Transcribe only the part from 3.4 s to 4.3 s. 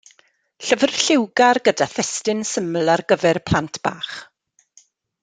plant bach.